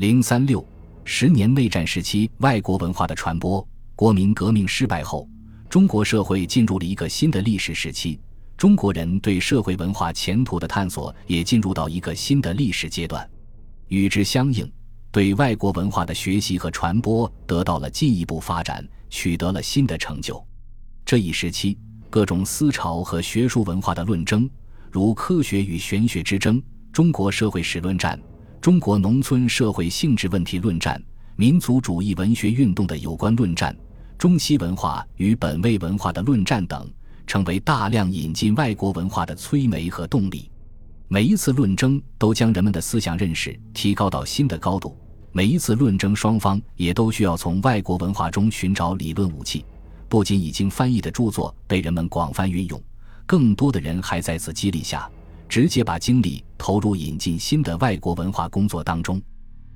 [0.00, 0.66] 零三六
[1.04, 3.62] 十年内战时期，外国文化的传播。
[3.94, 5.28] 国民革命失败后，
[5.68, 8.18] 中国社会进入了一个新的历史时期，
[8.56, 13.28] 中国人对社会文化前途的探索也进入到一个新的历史阶段。
[13.88, 14.72] 与之相应，
[15.12, 20.42] 对外国文化的学习和传播得到了进一步发展，取得了新的成就。
[21.04, 21.76] 这一时期，
[22.08, 24.48] 各种思潮和学术文化的论争，
[24.90, 28.18] 如科学与玄学之争、中国社会史论战、
[28.60, 31.02] 中国农村社会性质问题论战、
[31.34, 33.74] 民族主义文学运动的有关论战。
[34.18, 36.86] 中西文化与本位文化的论战等，
[37.26, 40.50] 成为大量引进外国文化的催媒和动力。
[41.08, 44.94] 每一次论争都将人们的思想认识提高到新的高度。
[45.32, 49.64] 每一次论争，双方也都需要从外国文化中寻找理论武器。
[50.06, 52.78] 不仅已经翻译的著作被人们广泛运用，
[53.24, 55.10] 更多的人还在此激励下，
[55.50, 59.20] 直接把精力投入引进新的外国文化工作当中。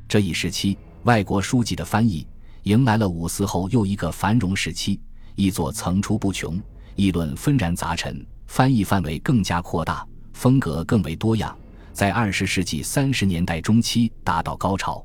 [0.06, 2.24] 这一时期，外国书籍的翻译。
[2.62, 4.98] 迎来了五四后又一个繁荣时期，
[5.34, 6.58] 译作层出不穷，
[6.94, 11.54] 议论纷然杂陈，翻译范围更加扩大，风格更为多样，
[11.92, 15.04] 在二十世纪三十年代中期达到高潮。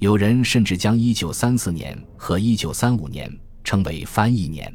[0.00, 4.70] 有人甚至将一九三四年和一九三五年称为翻译年。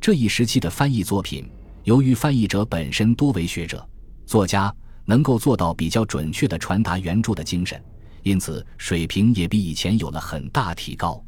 [0.00, 1.46] 这一时期的翻译作品，
[1.82, 3.86] 由于翻译者本身多为学者、
[4.30, 4.72] 作家，
[5.06, 7.82] 能够做到比较准确地传达原著的精神，
[8.22, 11.20] 因此水平也比以前有了很大提高。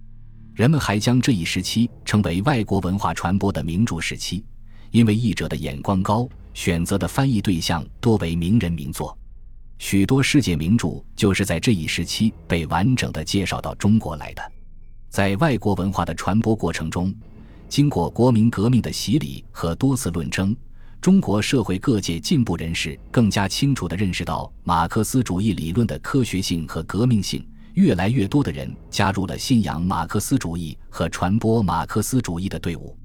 [0.54, 4.44] 人们还将这一时期称为外国文化传播的名著时期，
[4.92, 9.18] 因为译者的眼光高，选择的翻译对象多为名人名作，
[9.78, 14.52] 许多世界名著就是在这一时期被完整的介绍到中国来的。
[15.08, 17.12] 在外国文化的传播过程中，
[17.68, 20.56] 经过国民革命的洗礼和多次论争，
[21.02, 27.44] 中国社会各界进步人士更加清楚地认识到马克思主义理论的科学性和革命性。
[27.74, 32.96] 越来越多的人加入了信仰马克思主义和传播马克思主义的队伍。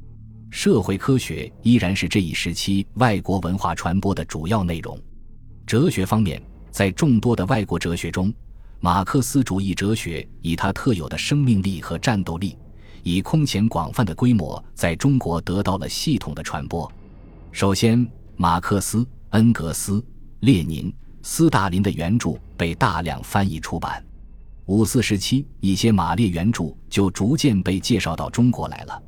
[0.52, 4.96] 社会科学依然是这一时期外国文化传播的主要内容。
[5.66, 8.32] 哲学方面，在众多的外国哲学中，
[8.80, 12.56] 马克思主义哲学以它特有的生命力和战斗力，
[13.02, 16.92] 以空前广泛的规模，在中国得到了系统的传播。
[17.58, 20.06] 首先，马克思、恩格斯、
[20.42, 24.06] 列宁、斯大林的原著被大量翻译出版。
[24.68, 29.02] 五四时期，一些马列原著就逐渐被介绍到中国来了，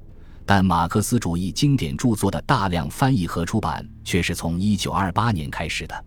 [0.48, 6.06] 但马克思主义经典著作的大量翻译和出版却是从一九二八年开始的。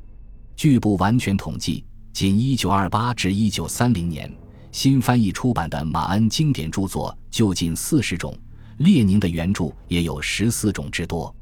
[0.57, 4.29] 据不完全统计，仅一九二八至一九三零年，
[4.73, 8.37] 新翻译出版的马恩经典著作就近四十种，
[8.79, 11.33] 列宁的原著也有十四种之多，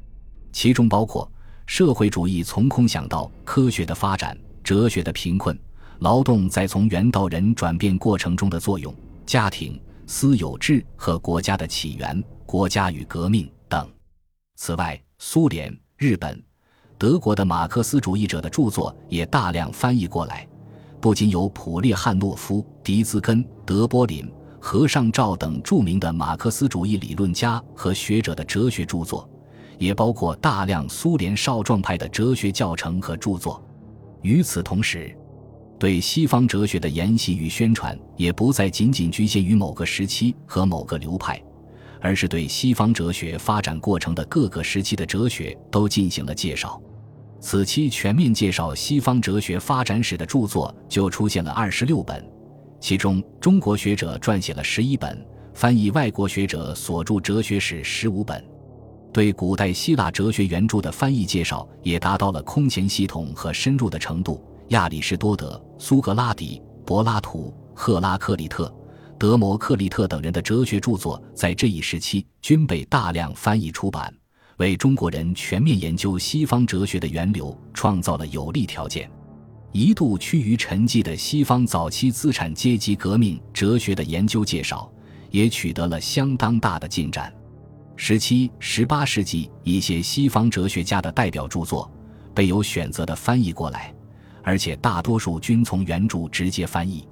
[0.51, 1.29] 其中包括
[1.65, 5.57] 社会主义从空想到科学的发展、哲学的贫困。
[5.99, 8.91] 劳动在从原到人转变过程中的作用、
[9.23, 13.87] 家庭、私有制和国家的起源、国家与革命等。
[14.55, 16.43] 此外，苏联、日本、
[16.97, 20.47] 德国的马克思主义者的著作也大量翻译过来，
[20.99, 24.27] 不仅有普列汉诺夫、狄兹根、德波林、
[24.59, 29.29] 和尚照等著名的马克思主义理论家和学者的哲学著作，
[29.81, 33.59] 也包括大量苏联少壮派的哲学教程和著作。
[34.21, 35.11] 与此同时，
[35.79, 41.41] 对西方哲学的研习与宣传，也不再仅仅局限于某个时期和某个流派，
[41.99, 46.79] 而是对西方哲学发展过程的各个时期的哲学都进行了介绍。
[47.39, 52.23] 此期全面介绍西方哲学发展史的著作就出现了二十六本，
[52.79, 55.25] 其中中国学者撰写了十一本，
[55.55, 58.50] 翻译外国学者所著哲学史十五本。
[59.13, 64.43] 对古代希腊哲学原著的翻译介绍也达到了空前系统和深入的程度。
[64.69, 68.73] 亚里士多德、苏格拉底、柏拉图、赫拉克利特、
[69.19, 74.13] 德谟克利特等人的哲学著作，在这一时期均被大量翻译出版，
[74.57, 79.11] 为中国人全面研究西方哲学的源流创造了有利条件。
[79.73, 84.89] 一度趋于沉寂的西方早期资产阶级革命哲学的研究介绍，
[85.31, 87.33] 也取得了相当大的进展。
[87.95, 91.89] 十七、十八世纪一些西方哲学家的代表著作，
[92.33, 93.93] 被有选择的翻译过来。
[94.43, 97.07] 而且大多数均从原著直接翻译，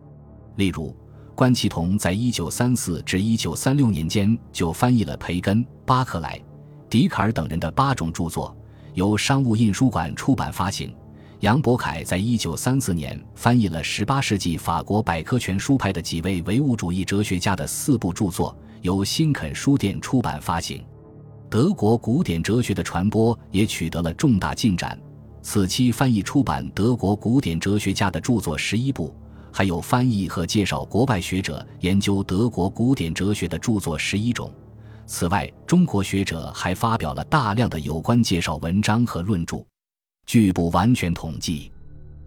[0.55, 0.95] 例如
[1.35, 6.41] 关其同在一九三四至一九三六年间就翻译了培根、巴克莱、
[6.89, 8.57] 笛卡尔等人的八种著作，
[8.95, 10.91] 由商务印书馆出版发行。
[11.41, 20.83] 杨伯凯在一九三四年翻译了十八世纪法国百科全书派的几位唯物主义哲学家的四部著作，由新肯书店出版发行。
[21.49, 24.99] 德国古典哲学的传播也取得了重大进展。
[25.41, 29.15] 此期翻译出版德国古典哲学家的著作十一部，
[29.51, 34.51] 还有翻译和介绍国外学者研究德国古典哲学的著作十一种。
[35.07, 39.65] 此外，中国学者还发表了大量的有关介绍文章和论著。
[40.27, 41.71] 据不完全统计，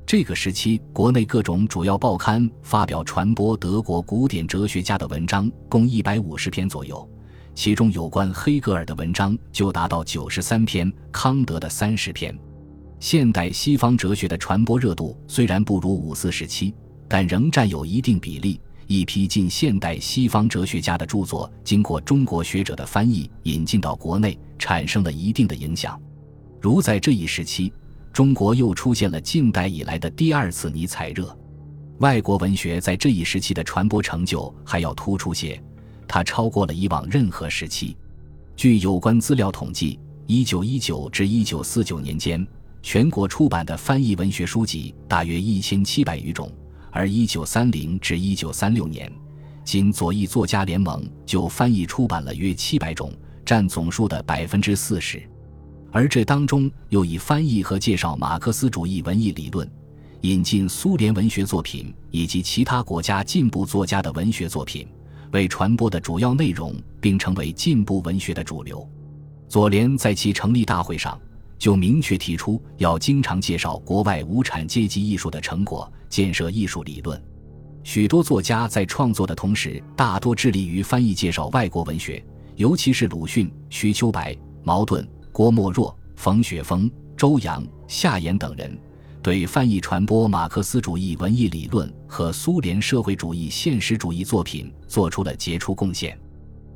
[0.05, 7.09] 这个时期国内各种主要报刊发表传播德国古典哲学家的文章共一百五十篇左右，
[7.55, 12.37] 其中有关黑格尔的文章就达到九十三篇，康德的三十篇。
[13.01, 16.75] 现代西方哲学的传播热度虽然不如五四时期，
[17.09, 18.61] 但仍占有一定比例。
[18.89, 25.99] 一批近现代西方哲学家的著作，经过中国学者的翻译引进到国内，产生了一定的影响。
[26.61, 27.73] 如在这一时期，
[28.13, 31.37] 中国又出现了近代以来的第二次尼采热。
[31.99, 35.61] 外国文学在这一时期的传播成就还要突出些，
[36.07, 37.97] 它超过了以往任何时期。
[38.55, 42.47] 据有关资料统计，一九一九至一九四九年间。
[42.85, 46.51] 全国出版的翻译文学书籍大约一千七百余种，
[46.91, 49.11] 而一九三零至一九三六年，
[49.65, 53.13] 仅左翼作家联盟就翻译出版了约七百种，
[53.45, 55.23] 占总数的百分之四十。
[55.93, 59.71] 而这当中又以翻译和介绍马克思主义文艺理论、
[60.23, 64.89] 引进苏联文学作品以及其他国家进步作家的文学作品
[65.33, 68.89] 为传播的主要内容，并成为进步文学的主流。
[69.49, 71.17] 左联在其成立大会上。
[71.59, 77.23] 就明确提出要经常介绍国外无产阶级艺术的成果，建设艺术理论。
[77.85, 82.21] 许多作家在创作的同时，大多致力于翻译介绍外国文学，
[82.57, 88.79] 尤其是鲁迅、瞿秋白、茅盾、郭沫若、冯雪峰、周扬、夏衍等人，
[89.23, 96.19] 对翻译传播马克思主义文艺理论和苏联社会主义现实主义作品做出了杰出贡献。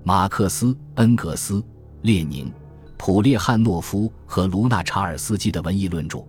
[0.03, 1.63] 马克思、恩格斯、
[2.03, 2.51] 列宁。
[2.99, 6.25] 普列汉诺夫和卢纳查尔斯基的文艺论著，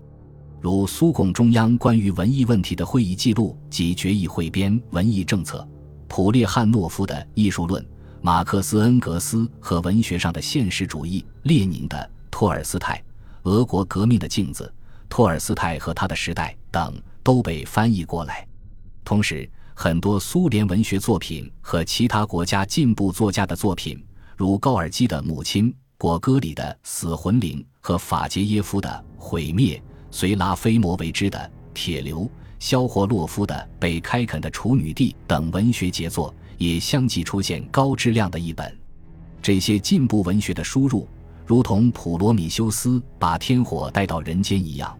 [0.59, 5.65] 如苏共中央关于文艺问题的会议记录及决议汇编文艺政策；
[6.09, 7.81] 普列汉诺夫的艺术论；
[8.21, 12.97] 马克思恩格斯和文学上的现实主义；列宁的托尔斯泰
[13.49, 14.63] 《俄国革命的镜子》；
[15.09, 18.47] 托尔斯泰和他的时代等都被翻译过来。
[19.03, 24.03] 同时，很多苏联文学作品和其他国家进步作家的作品，
[24.35, 25.71] 如高尔基的《母亲》。
[25.99, 28.87] 果戈里的《死魂灵》和法捷耶夫的
[29.19, 29.77] 《毁灭》，
[30.11, 31.39] 随拉菲摩维之的
[31.73, 32.19] 《铁流》，
[32.59, 38.77] 肖霍洛夫的《被开垦的处女地》等文学杰作，也相继出现高质量的译本。
[39.41, 41.07] 这些进步文学的输入，
[41.47, 44.93] 如同普罗米修斯把天火带到人间一样，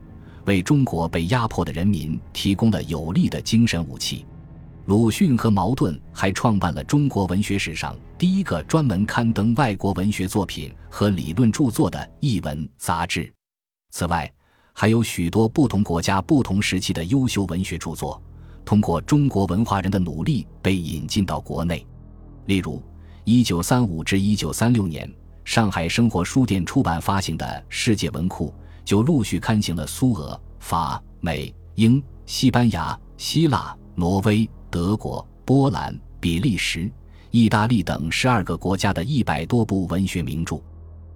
[0.46, 4.26] 为中国被压迫的人民提供了有力的精神武器。
[4.86, 13.30] 鲁迅和茅盾还创办了中国文学史上第一个专门刊登外国文学作品和理论著作的译文杂志。
[13.92, 14.32] 此外，
[14.72, 18.24] 还有许多不同国家、不同时期的优秀文学著作，
[18.64, 21.86] 通过中国文化人的努力被引进到国内。
[22.46, 22.82] 例如
[23.26, 25.14] ，1935至1936年，
[25.48, 28.54] 上海生活书店出版发行的《世界文库》
[28.84, 34.48] 就陆续刊行了苏俄、法、美、英、西班牙、希腊、挪威。
[34.70, 36.92] 德国、波兰、比利时、
[37.32, 40.60] 意大利等十二个国家的一百多部文学名著，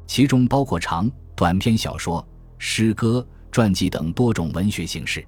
[0.08, 2.26] 其中包括长短篇小说、
[2.58, 5.28] 诗歌、传记等多种文学形式，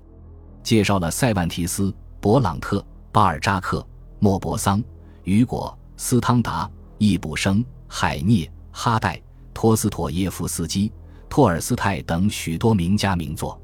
[0.64, 3.86] 介绍了塞万提斯、勃朗特、巴尔扎克、
[4.20, 4.82] 莫泊桑、
[5.26, 9.21] 雨果、斯汤达、易卜生、海涅、哈代、
[9.53, 10.92] 托斯妥耶夫斯基、
[11.30, 13.57] 托尔斯泰等许多名家名作。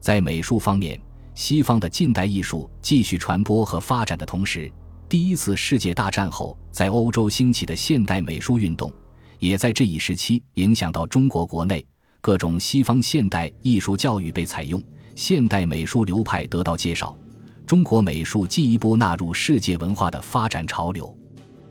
[0.00, 1.00] 在美术方面，
[1.34, 4.72] 西方的近代艺术继续传播和发展的同时，
[5.08, 8.90] 第一次世界大战后在欧洲兴起的现代美术运动，
[9.38, 11.86] 也在这一时期影响到中国国内。
[12.22, 14.82] 各种西方现代艺术教育被采用，
[15.14, 17.16] 现代美术流派得到介绍，
[17.66, 21.14] 中国美术进一步纳入世界文化的发展潮流。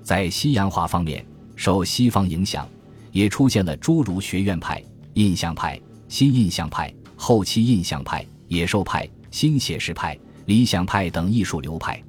[0.01, 1.25] 在西洋画方面，
[1.55, 2.67] 受西方影响，
[3.11, 4.83] 也出现了诸如学院派、
[5.13, 9.09] 印象派、新印象派、后期印象派、野兽派。
[9.31, 12.01] 新写实派、理想派等艺术流派，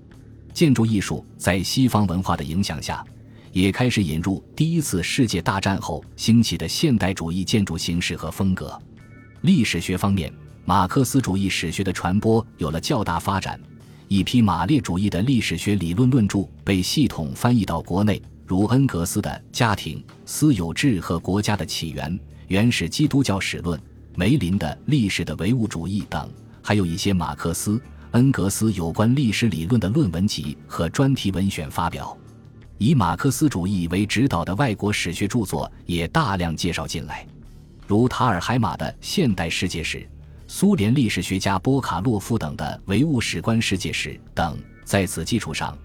[0.52, 3.04] 建筑艺术在西方文化的影响下，
[3.50, 8.80] 也开始引入第一次世界大战后兴起的现代主义建筑形式和风格。
[9.40, 10.32] 历史学方面，
[10.64, 13.60] 马克思主义史学的传播有了较大发展，
[14.06, 22.08] 一批马列主义的历史学理论论著被系统翻译到国内，如恩格斯的《家庭、私有制和国家的起源》
[22.46, 23.76] 《原始基督教史论》，
[24.14, 26.30] 梅林的《历史的唯物主义》等。
[26.62, 27.80] 还有一些马克思、
[28.12, 32.16] 恩格斯有关历史理论的论文集和专题文选发表，
[32.78, 37.26] 以马克思主义为指导的外国史学著作也大量介绍进来，
[37.84, 39.98] 如塔尔海马的《现代世界史》，
[40.46, 44.56] 苏联历史学家波卡洛夫等的《唯物史观世界史》等。
[44.84, 45.76] 在此基础上，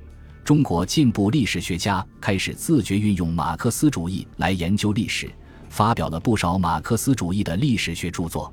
[0.43, 5.31] 中国进步历史学家开始自觉运用马克思主义来研究历史，
[5.69, 8.51] 发表了不少马克思主义的历史学著作。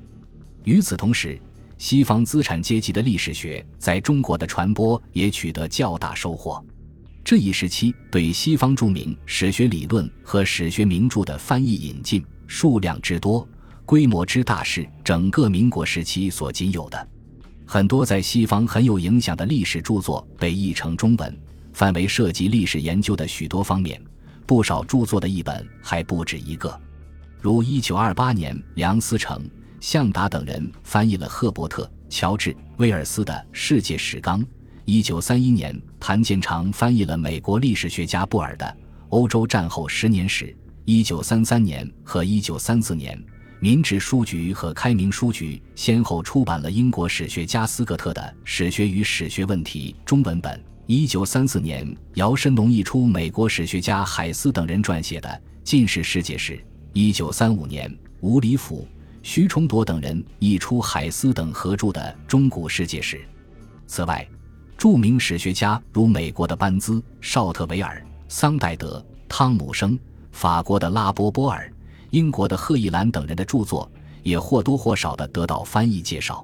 [0.64, 1.40] 与此同时，
[1.78, 6.62] 西方资产阶级的历史学在中国的传播也取得较大收获。
[7.24, 13.46] 这一时期对西方著名史学理论和史学名著的翻译引进，数量之多、
[13.86, 17.08] 规模之大，是整个民国时期所仅有的。
[17.64, 21.38] 很多在西方很有影响的历史著作被译成中文，
[21.78, 24.02] 范围涉及历史研究的许多方面。
[24.44, 26.76] 不少著作的译本还不止一个，
[27.40, 34.40] 如1928年梁思成、向达等人翻译了赫伯特·乔治·威尔斯的《世界史纲》。
[34.86, 38.66] 一九三一年，谭建长翻译了美国历史学家布尔的
[39.10, 40.46] 《欧洲战后十年史》。
[40.84, 43.22] 一九三三年和一九三四年，
[43.60, 50.60] 民治书局和开明书局先后出版了英国史学家斯格特的《史学与史学问题》中文本。
[50.90, 55.28] 一九三四年，姚申龙译出美国史学家海斯等人撰写的
[55.62, 56.54] 《近世世界史》。
[56.94, 58.88] 一九三五年，吴礼甫、
[59.22, 63.16] 徐崇铎等人译出海斯等合著的《中古世界史》。
[63.86, 64.26] 此外，
[64.78, 69.98] 著名史学家如美国的班兹、绍特维尔、桑代德、汤姆生、
[70.32, 71.70] 法国的拉波波尔、
[72.12, 73.92] 英国的赫伊兰等人的著作
[74.22, 76.42] 也或多或少地得到翻译介绍。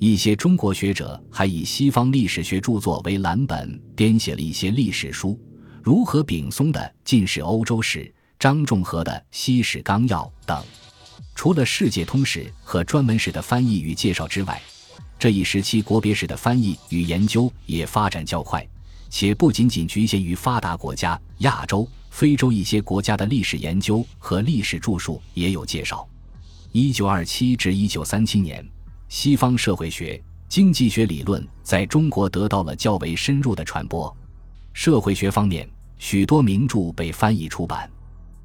[0.00, 5.38] 一些中国学者还以西方历史学著作为蓝本，编写了一些历史书，
[5.82, 8.04] 如何丙松的《近世欧洲史》、
[8.38, 10.64] 张仲和的《西史纲要》等。
[11.34, 14.58] 除了世界通史和专门史的翻译与介绍之外，
[15.18, 18.66] 这一时期，国别史的翻译与研究也发展较快，
[19.10, 26.08] 且不仅仅局限于发达国家、亚洲、非洲一些国家的历史研究和历史著述也有介绍。
[26.72, 28.66] 一九二七至一九三七年，
[29.10, 34.16] 西方社会学、经济学理论在中国得到了较为深入的传播。
[34.72, 37.90] 社会学方面，许多名著被翻译出版，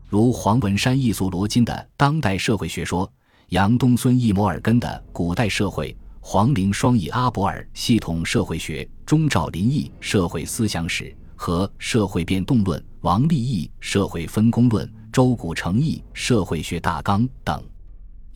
[0.09, 3.07] 如黄文山译素罗金的《当代社会学说》，
[3.49, 5.91] 杨东孙译摩尔根的《古代社会》。
[6.19, 11.03] 黄陵双译阿伯尔《系统社会学》，钟兆林译《社会思想史》
[11.35, 17.63] 和《社会变动论》，王立译《社会分工论》，周谷成译《社会学大纲》等。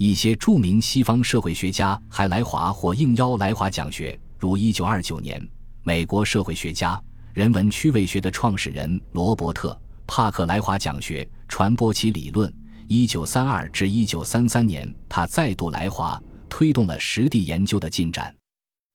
[0.01, 5.49] 一些著名西方社会学家还来华或应邀来华讲学，如1929年，
[5.83, 6.97] 美国社会学家、
[7.33, 9.71] 人文趣味学的创始人罗伯特·
[10.07, 12.49] 帕克来华讲学，传播其理论。
[12.87, 16.17] 1932至1933年，他再度来华。
[16.47, 18.33] 推动了实地研究的进展。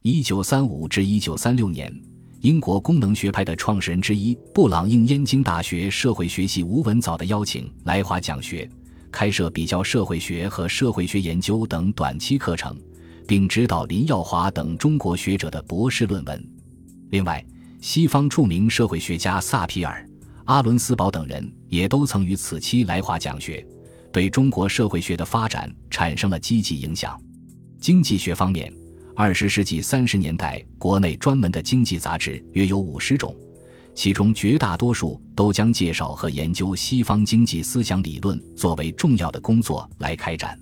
[0.03, 1.95] 一九三五至一九三六年，
[2.41, 8.69] 英国功能学派的创始人之一布朗应燕京大学社会学系吴文藻的邀请来华讲学，
[9.15, 12.77] 开设比较社会学和社会学研究等短期课程，
[13.29, 16.45] 并指导林耀华等中国学者的博士论文。
[17.11, 17.43] 另外，
[17.81, 20.05] 西方著名社会学家萨皮尔、
[20.47, 23.65] 阿伦斯堡等人也都曾于此期来华讲学，
[24.13, 27.17] 对中国社会学的发展产生了积极影响。
[27.79, 28.73] 经济学方面，
[29.15, 33.33] 二十世纪三十年代，国内专门的经济杂志约有五十种，
[33.95, 40.59] 其中绝大多数都将介绍和研究西方经济思想理论作为重要的工作来开展。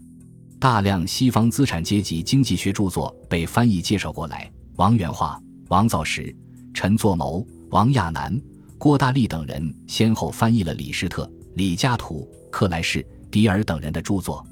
[0.60, 4.50] 大量西方资产阶级经济学著作被翻译介绍过来。
[4.76, 6.34] 王元化、王造时、
[6.72, 8.40] 陈作谋、王亚南、
[8.78, 14.44] 郭大力等人先后翻译了李施特、李嘉图、克莱士、迪尔等人的著作。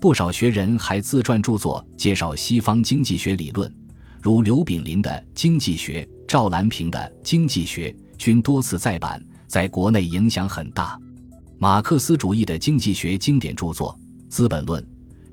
[0.00, 3.72] 不少学人还自传著作介绍西方经济学理论，
[4.20, 7.90] 如刘炳林的《经济学》、赵兰平的《经济学》
[8.22, 10.96] 均多次再版，在国内影响很大。
[11.58, 13.98] 马克思主义的经济学经典著作
[14.30, 14.80] 《资本论》，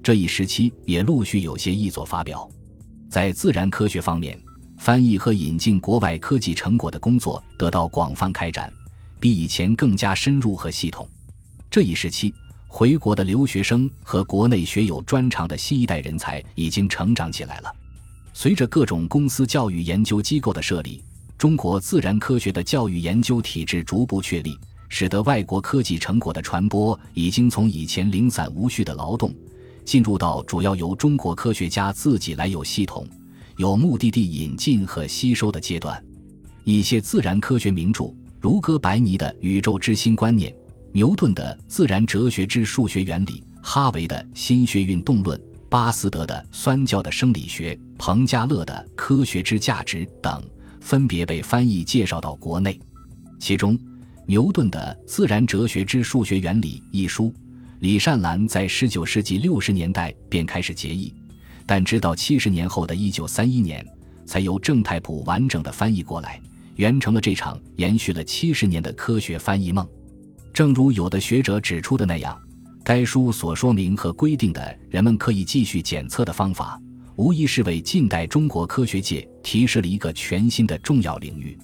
[0.01, 2.50] 这一时期也陆续有些译作发表。
[3.08, 4.41] 在自然科学方面，
[4.79, 8.74] 翻译和引进国外科技成果的工作得到广泛开展，
[9.19, 11.08] 比以前更加深入和系统。
[11.69, 12.34] 这一时期。
[12.72, 17.75] 回国的留学生和国内学有专长的新一代人才已经成长起来了。
[18.31, 21.03] 随着各种公司教育研究机构的设立，
[21.39, 29.34] 中国自然科学的教育研究体制逐步确立，使得外国科技成果的传播已经从以前零散无序的劳动，
[29.86, 33.08] 进入到主要由中国科学家自己来有系统、
[33.55, 36.03] 有目的地引进和吸收的阶段。
[36.65, 40.51] 一些自然科学名著，如哥白尼的《宇宙之心观念》。
[40.91, 50.43] 牛顿的《自然哲学之数学原理》，哈维的《心学运动论》，巴斯德的《酸教的生理学》，彭加勒的《科学之价值》等，
[50.79, 52.79] 分别被翻译介绍到国内。
[53.39, 53.77] 其中，
[54.25, 57.33] 牛顿的《自然哲学之数学原理》一书，
[57.79, 61.13] 李善兰在19世纪60年代便开始结译，
[61.65, 63.86] 但直到70年后的一九三一年，
[64.25, 66.41] 才由郑太普完整的翻译过来，
[66.75, 69.88] 圆成了这场延续了七十年的科学翻译梦。
[70.53, 72.38] 正如有的学者指出的那样，
[72.83, 76.81] 该书所说明和规定的人们可以继续检测的方法，
[77.19, 81.59] 无疑是为近代中国科学界提示了一个全新的重要领域，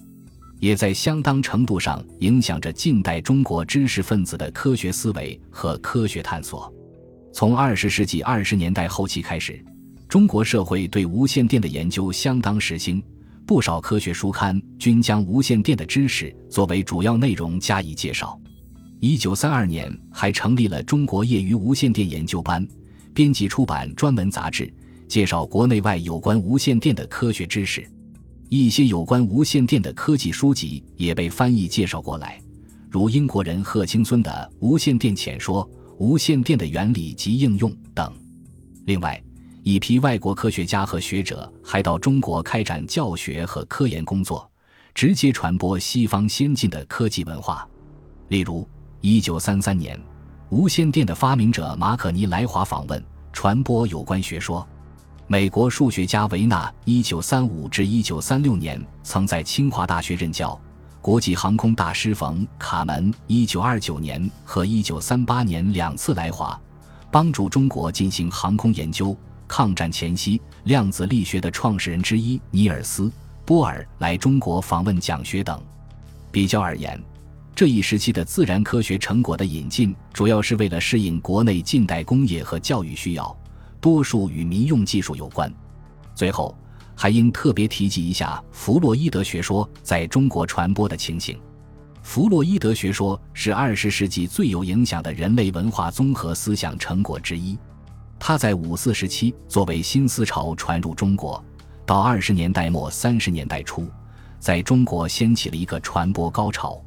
[0.60, 6.70] 也在相当程度上影响着近代中国知识分子的科学思维和科学探索。
[7.32, 9.58] 从二十世纪二十年代后期开始，
[10.06, 13.02] 中国社会对无线电的研究相当时兴，
[13.46, 18.38] 不少科学书刊均将无线电的知识作为主要内容加以介绍。
[19.00, 22.68] 一九三二年，还成立了中国业余无线电研究班，
[23.14, 24.70] 编辑出版专门杂志，
[25.08, 27.88] 介绍国内外有关无线电的科学知识。
[28.48, 32.40] 一些有关无线电的科技书籍也被翻译介绍过来，
[32.90, 35.64] 如英国人贺青孙的《无线电浅说》。
[35.98, 38.12] 无线电的原理及应用等。
[38.84, 39.18] 另外，
[39.62, 44.46] 一批外国科学家和学者还到中国开展教学和科研工作，
[44.94, 47.66] 直接传播西方先进的科技文化。
[48.28, 48.68] 例如
[49.00, 49.98] ，1933年，
[50.50, 54.68] 无线电的发明者马可尼来华访问，传播有关学说。
[55.28, 60.56] 美国数学家维纳，1935至1936年曾在清华大学任教。
[61.02, 66.56] 国际航空大师冯·卡门，一九二九年和一九三八年两次来华，
[67.10, 69.16] 帮助中国进行航空研究。
[69.48, 73.02] 抗战前夕，量子力学的创始人之一尼尔斯·
[73.44, 75.60] 波尔来中国访问讲学等。
[76.30, 77.00] 比较而言，
[77.52, 83.36] 这一时期的自然科学成果的引进，主要是为了适应国内近代工业和教育需要，
[83.80, 85.52] 多数与民用技术有关。
[86.14, 86.56] 最后。
[86.98, 91.38] 还应特别提及一下弗洛伊德学说在中国传播的情形。
[92.02, 97.58] 弗洛伊德学说是二十世纪最有影响的人类文化综合思想成果之一。
[98.18, 101.44] 他在五四时期作为新思潮传入中国，
[101.84, 103.86] 到二十年代末三十年代初，
[104.40, 106.82] 在中国掀起了一个传播高潮，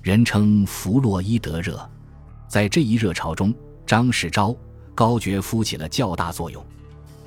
[0.00, 1.78] 人称弗洛伊德热。
[2.48, 4.56] 在这一热潮中，张世钊、
[4.94, 6.64] 高觉夫起了较大作用。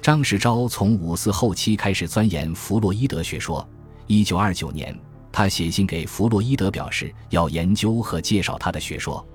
[0.01, 3.67] 张世钊从五四后期开始钻研弗洛伊德学说。
[4.07, 4.95] 一九二九年，
[5.31, 9.25] 他写信给弗洛伊德，表示要研究和介绍他的学说。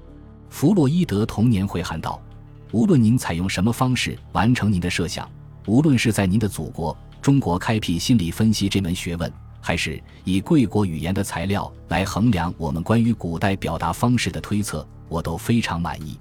[0.48, 2.22] 弗洛伊德同年回函道
[2.70, 5.28] ：“无论您采用什么方式完成您的设想，
[5.66, 16.16] 无论是在您的祖国中国开辟心理分析这门学问，还是以贵国语言的材料来衡量我们关于古代表达方式的推测，我都非常满意。”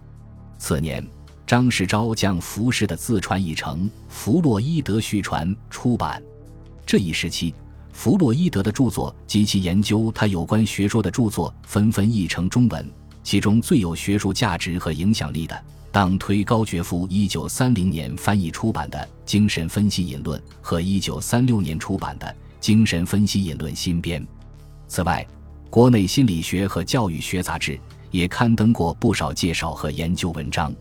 [0.58, 1.08] 次年。
[1.50, 6.22] 张世钊将浮氏的自传译成《弗洛伊德续传》出版。
[6.86, 7.56] 这一时期，
[7.92, 12.88] 弗洛伊德的著作及其研究他有关学说的著作纷纷译成中文。
[13.24, 15.60] 其中最有学术价值和影响力的，
[15.92, 22.28] 当推高觉夫1930年翻译出版的《精神分析引论》和1936年出版的
[22.60, 24.22] 《精神分析引论新编》。
[24.88, 25.28] 此外，
[25.72, 27.80] 国内心理学和教育学杂志
[28.12, 30.72] 也刊登过不少介绍和研究文章。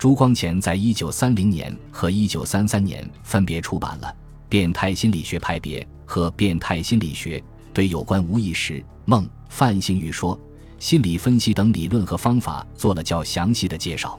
[0.00, 4.08] 朱光潜在一九三零年和一九三三年分别出版了
[4.48, 7.38] 《变态心理学派别》和《变态心理学》，
[7.74, 10.40] 对有关无意识、梦、泛性欲说、
[10.78, 14.18] 心理分析等理论和方法做了较详细的介绍。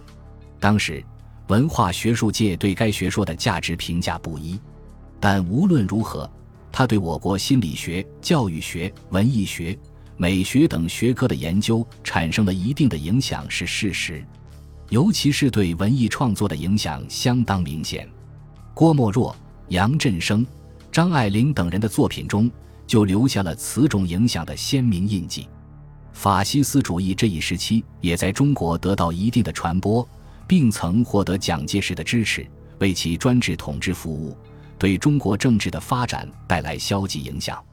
[0.59, 1.03] 当时，
[1.47, 4.59] 文化学术界对该学说的价值评价不一，
[5.19, 6.29] 但无论如何，
[6.71, 9.75] 他对我国心理学、教育学、文艺学、
[10.15, 14.23] 美学等学科的研究产生了一定的影响是事实。
[14.91, 18.06] 尤其是对文艺创作的影响相当明显，
[18.73, 19.34] 郭沫若、
[19.69, 20.45] 杨振声、
[20.91, 22.51] 张爱玲等人的作品中
[22.86, 25.47] 就留下了此种影响的鲜明印记。
[26.12, 30.06] 法西斯主义这一时期也在中国得到一定的传播，
[30.45, 32.45] 并曾获得蒋介石的支持，
[32.80, 34.36] 为其专制统治服务，
[34.77, 37.63] 对中国政治的发展带来消极影响。